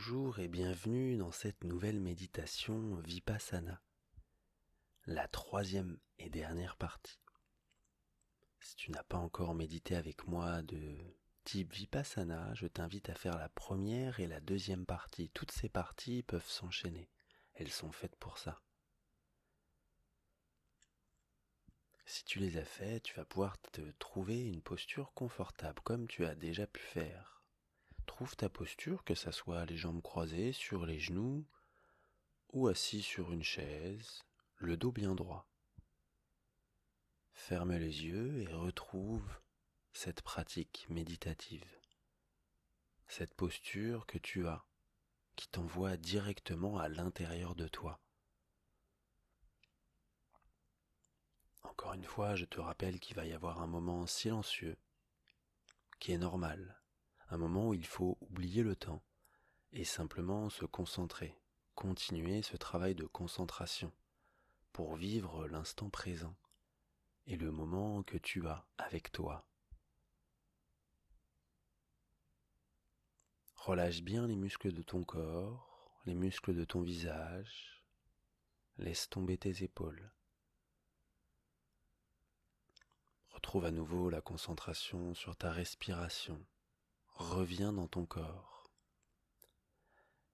Bonjour 0.00 0.38
et 0.38 0.46
bienvenue 0.46 1.16
dans 1.16 1.32
cette 1.32 1.64
nouvelle 1.64 1.98
méditation 1.98 2.94
Vipassana, 3.04 3.82
la 5.06 5.26
troisième 5.26 5.98
et 6.20 6.30
dernière 6.30 6.76
partie. 6.76 7.18
Si 8.60 8.76
tu 8.76 8.92
n'as 8.92 9.02
pas 9.02 9.16
encore 9.16 9.56
médité 9.56 9.96
avec 9.96 10.28
moi 10.28 10.62
de 10.62 10.96
type 11.42 11.72
Vipassana, 11.72 12.54
je 12.54 12.68
t'invite 12.68 13.10
à 13.10 13.16
faire 13.16 13.36
la 13.36 13.48
première 13.48 14.20
et 14.20 14.28
la 14.28 14.38
deuxième 14.38 14.86
partie. 14.86 15.30
Toutes 15.30 15.50
ces 15.50 15.68
parties 15.68 16.22
peuvent 16.22 16.46
s'enchaîner, 16.46 17.10
elles 17.54 17.72
sont 17.72 17.90
faites 17.90 18.14
pour 18.14 18.38
ça. 18.38 18.62
Si 22.06 22.24
tu 22.24 22.38
les 22.38 22.56
as 22.56 22.64
faites, 22.64 23.02
tu 23.02 23.16
vas 23.16 23.24
pouvoir 23.24 23.58
te 23.72 23.80
trouver 23.98 24.46
une 24.46 24.62
posture 24.62 25.12
confortable 25.14 25.80
comme 25.82 26.06
tu 26.06 26.24
as 26.24 26.36
déjà 26.36 26.68
pu 26.68 26.82
faire 26.82 27.37
Trouve 28.08 28.34
ta 28.34 28.48
posture, 28.48 29.04
que 29.04 29.14
ça 29.14 29.30
soit 29.30 29.66
les 29.66 29.76
jambes 29.76 30.02
croisées 30.02 30.52
sur 30.52 30.86
les 30.86 30.98
genoux 30.98 31.46
ou 32.52 32.66
assis 32.66 33.02
sur 33.02 33.32
une 33.32 33.44
chaise, 33.44 34.24
le 34.56 34.76
dos 34.76 34.90
bien 34.90 35.14
droit. 35.14 35.46
Ferme 37.32 37.76
les 37.76 38.06
yeux 38.06 38.40
et 38.40 38.52
retrouve 38.52 39.38
cette 39.92 40.22
pratique 40.22 40.86
méditative, 40.88 41.70
cette 43.06 43.34
posture 43.34 44.06
que 44.06 44.18
tu 44.18 44.48
as, 44.48 44.64
qui 45.36 45.46
t'envoie 45.46 45.96
directement 45.96 46.78
à 46.78 46.88
l'intérieur 46.88 47.54
de 47.54 47.68
toi. 47.68 48.00
Encore 51.62 51.92
une 51.92 52.04
fois, 52.04 52.34
je 52.34 52.46
te 52.46 52.58
rappelle 52.58 52.98
qu'il 53.00 53.14
va 53.14 53.26
y 53.26 53.32
avoir 53.34 53.60
un 53.60 53.68
moment 53.68 54.06
silencieux, 54.06 54.78
qui 56.00 56.12
est 56.12 56.18
normal, 56.18 56.77
un 57.30 57.36
moment 57.36 57.68
où 57.68 57.74
il 57.74 57.86
faut 57.86 58.16
oublier 58.20 58.62
le 58.62 58.76
temps 58.76 59.02
et 59.72 59.84
simplement 59.84 60.48
se 60.48 60.64
concentrer, 60.64 61.38
continuer 61.74 62.42
ce 62.42 62.56
travail 62.56 62.94
de 62.94 63.04
concentration 63.04 63.92
pour 64.72 64.96
vivre 64.96 65.46
l'instant 65.48 65.90
présent 65.90 66.36
et 67.26 67.36
le 67.36 67.50
moment 67.50 68.02
que 68.02 68.16
tu 68.16 68.46
as 68.46 68.66
avec 68.78 69.12
toi. 69.12 69.46
Relâche 73.56 74.02
bien 74.02 74.26
les 74.26 74.36
muscles 74.36 74.72
de 74.72 74.82
ton 74.82 75.04
corps, 75.04 76.00
les 76.06 76.14
muscles 76.14 76.54
de 76.54 76.64
ton 76.64 76.80
visage, 76.80 77.84
laisse 78.78 79.10
tomber 79.10 79.36
tes 79.36 79.62
épaules. 79.62 80.10
Retrouve 83.28 83.66
à 83.66 83.70
nouveau 83.70 84.08
la 84.08 84.22
concentration 84.22 85.14
sur 85.14 85.36
ta 85.36 85.52
respiration 85.52 86.42
reviens 87.18 87.72
dans 87.72 87.88
ton 87.88 88.06
corps. 88.06 88.70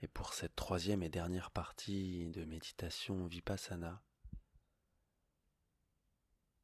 Et 0.00 0.08
pour 0.08 0.32
cette 0.32 0.56
troisième 0.56 1.02
et 1.02 1.10
dernière 1.10 1.50
partie 1.50 2.30
de 2.30 2.44
méditation 2.44 3.26
vipassana, 3.26 4.02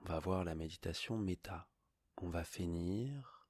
on 0.00 0.04
va 0.08 0.18
voir 0.18 0.44
la 0.44 0.56
méditation 0.56 1.16
méta. 1.16 1.68
On 2.16 2.28
va 2.28 2.44
finir 2.44 3.48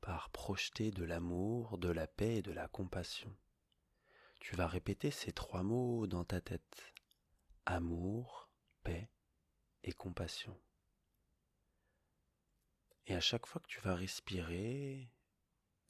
par 0.00 0.30
projeter 0.30 0.90
de 0.90 1.04
l'amour, 1.04 1.78
de 1.78 1.88
la 1.88 2.06
paix 2.06 2.36
et 2.36 2.42
de 2.42 2.52
la 2.52 2.68
compassion. 2.68 3.34
Tu 4.40 4.54
vas 4.54 4.66
répéter 4.66 5.10
ces 5.10 5.32
trois 5.32 5.62
mots 5.62 6.06
dans 6.06 6.24
ta 6.24 6.40
tête. 6.40 6.92
Amour, 7.64 8.50
paix 8.82 9.10
et 9.82 9.92
compassion. 9.92 10.60
Et 13.06 13.14
à 13.14 13.20
chaque 13.20 13.46
fois 13.46 13.62
que 13.62 13.68
tu 13.68 13.80
vas 13.80 13.94
respirer, 13.94 15.10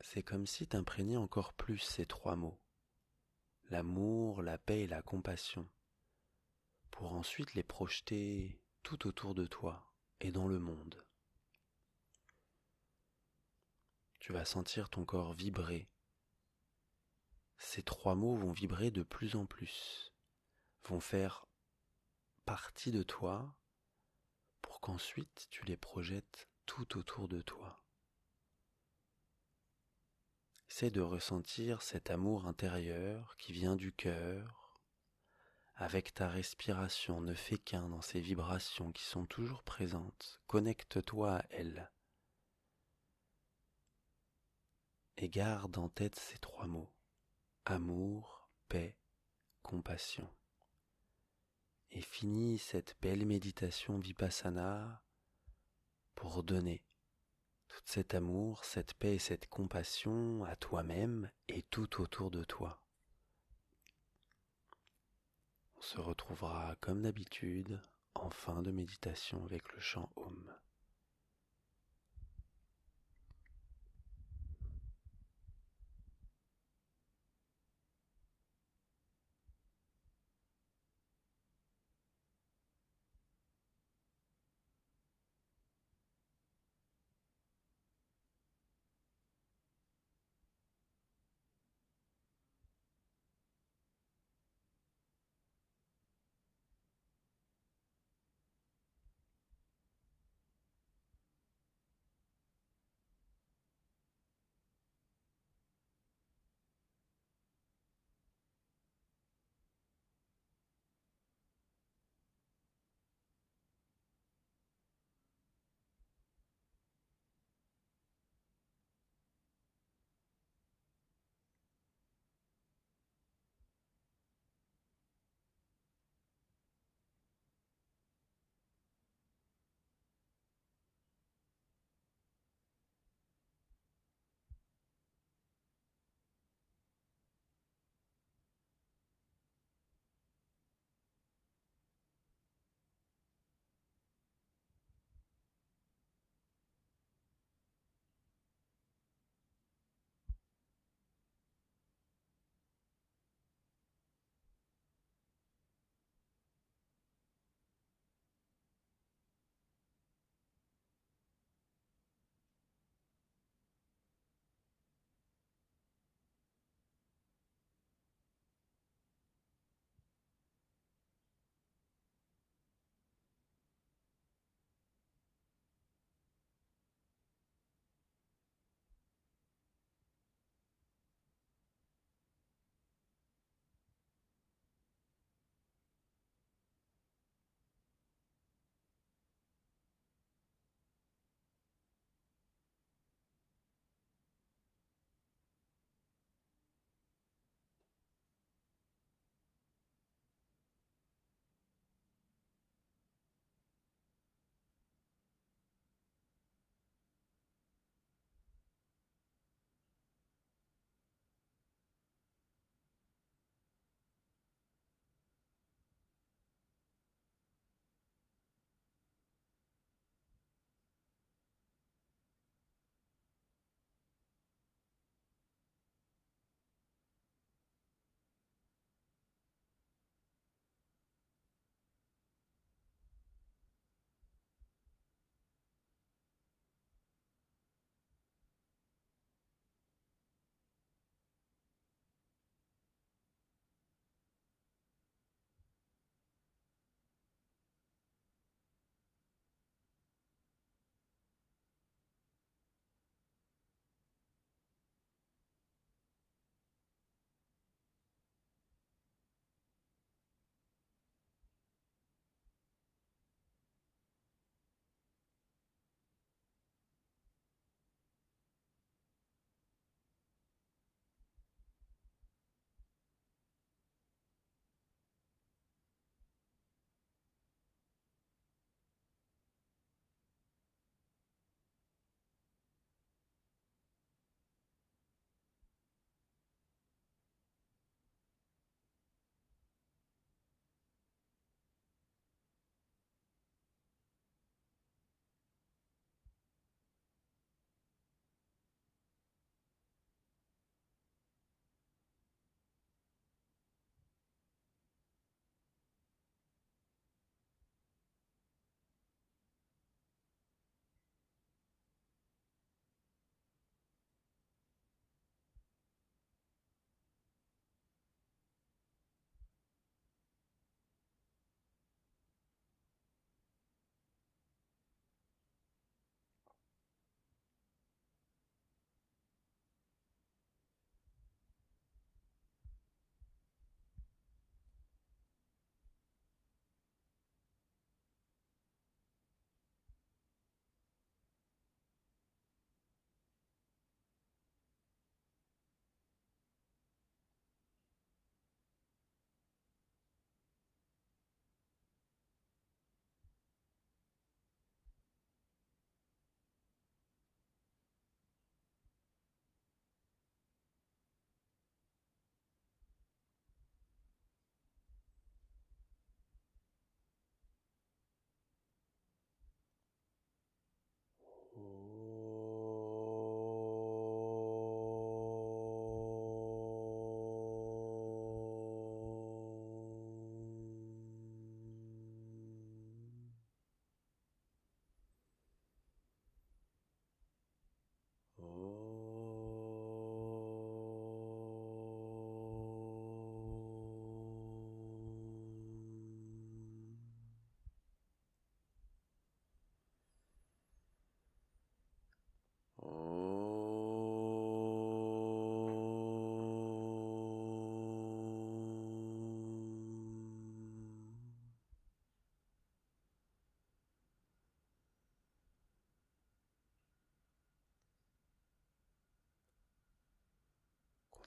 c'est 0.01 0.23
comme 0.23 0.47
si 0.47 0.67
t'imprégnais 0.67 1.17
encore 1.17 1.53
plus 1.53 1.79
ces 1.79 2.07
trois 2.07 2.37
mots, 2.37 2.61
l'amour, 3.71 4.43
la 4.43 4.59
paix 4.59 4.81
et 4.81 4.87
la 4.87 5.03
compassion, 5.03 5.69
pour 6.91 7.13
ensuite 7.13 7.55
les 7.55 7.63
projeter 7.63 8.61
tout 8.83 9.07
autour 9.07 9.35
de 9.35 9.47
toi 9.47 9.93
et 10.21 10.33
dans 10.33 10.49
le 10.49 10.59
monde. 10.59 11.05
Tu 14.21 14.33
vas 14.33 14.45
sentir 14.45 14.91
ton 14.91 15.05
corps 15.05 15.33
vibrer. 15.33 15.89
Ces 17.57 17.83
trois 17.83 18.15
mots 18.15 18.37
vont 18.37 18.53
vibrer 18.53 18.91
de 18.91 19.03
plus 19.03 19.37
en 19.37 19.47
plus, 19.47 20.13
vont 20.85 21.01
faire 21.01 21.47
partie 22.45 22.93
de 22.93 23.03
toi 23.03 23.55
pour 24.63 24.81
qu'ensuite 24.81 25.47
tu 25.51 25.65
les 25.65 25.77
projettes 25.77 26.49
tout 26.67 26.99
autour 26.99 27.29
de 27.29 27.43
toi. 27.43 27.83
Essaie 30.71 30.91
de 30.91 31.01
ressentir 31.01 31.83
cet 31.83 32.11
amour 32.11 32.47
intérieur 32.47 33.37
qui 33.39 33.53
vient 33.53 33.75
du 33.75 33.93
cœur. 33.93 34.83
Avec 35.75 36.13
ta 36.13 36.29
respiration, 36.29 37.21
ne 37.21 37.35
fais 37.35 37.57
qu'un 37.57 37.89
dans 37.89 38.03
ces 38.03 38.21
vibrations 38.21 38.93
qui 38.93 39.05
sont 39.05 39.27
toujours 39.27 39.63
présentes. 39.63 40.41
Connecte-toi 40.47 41.37
à 41.37 41.45
elles. 41.51 41.91
Et 45.17 45.29
garde 45.29 45.79
en 45.79 45.89
tête 45.89 46.17
ces 46.17 46.39
trois 46.39 46.67
mots. 46.67 46.93
Amour, 47.65 48.49
paix, 48.69 48.97
compassion. 49.63 50.29
Et 51.91 52.03
finis 52.03 52.59
cette 52.59 52.97
belle 53.01 53.25
méditation 53.25 53.99
vipassana 53.99 55.03
pour 56.15 56.43
donner 56.43 56.83
tout 57.69 57.81
cet 57.85 58.15
amour, 58.15 58.65
cette 58.65 58.95
paix 58.95 59.15
et 59.15 59.19
cette 59.19 59.49
compassion 59.49 60.45
à 60.45 60.57
toi-même 60.57 61.31
et 61.49 61.63
tout 61.63 62.01
autour 62.01 62.31
de 62.31 62.45
toi. 62.45 62.83
On 65.77 65.81
se 65.81 66.01
retrouvera 66.01 66.75
comme 66.81 67.03
d'habitude 67.03 67.81
en 68.15 68.31
fin 68.31 68.63
de 68.63 68.73
méditation 68.73 69.45
avec 69.45 69.73
le 69.73 69.81
chant 69.81 70.11
Om. 70.17 70.53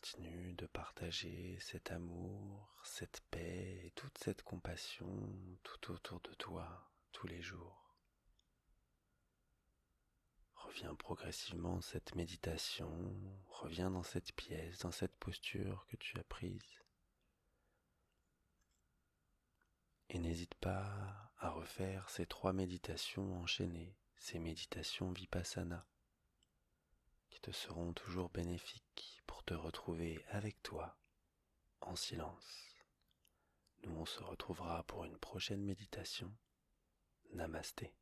Continue 0.04 0.54
de 0.54 0.66
partager 0.66 1.60
cet 1.60 1.92
amour, 1.92 2.76
cette 2.84 3.22
paix 3.30 3.84
et 3.86 3.92
toute 3.92 4.18
cette 4.18 4.42
compassion 4.42 5.08
tout 5.62 5.92
autour 5.92 6.20
de 6.22 6.34
toi 6.34 6.92
tous 7.12 7.28
les 7.28 7.40
jours. 7.44 7.96
Reviens 10.56 10.96
progressivement 10.96 11.82
cette 11.82 12.16
méditation, 12.16 12.92
reviens 13.46 13.92
dans 13.92 14.02
cette 14.02 14.34
pièce, 14.34 14.80
dans 14.80 14.92
cette 14.92 15.16
posture 15.18 15.86
que 15.92 15.98
tu 15.98 16.18
as 16.18 16.24
prise. 16.24 16.82
Et 20.10 20.18
n'hésite 20.18 20.56
pas 20.56 21.32
à 21.38 21.52
refaire 21.52 22.10
ces 22.10 22.26
trois 22.26 22.54
méditations 22.54 23.40
enchaînées, 23.40 23.96
ces 24.18 24.40
méditations 24.40 25.12
vipassana, 25.12 25.86
qui 27.32 27.40
te 27.42 27.52
seront 27.52 27.94
toujours 27.94 28.30
bénéfiques 28.30 29.24
pour 29.26 29.44
te 29.44 29.56
retrouver 29.56 30.24
avec 30.30 30.62
toi 30.62 31.00
en 31.82 31.96
silence. 31.96 32.76
Nous 33.84 33.96
on 33.96 34.06
se 34.06 34.22
retrouvera 34.22 34.84
pour 34.84 35.06
une 35.06 35.18
prochaine 35.18 35.64
méditation. 35.64 36.32
Namasté. 37.34 37.96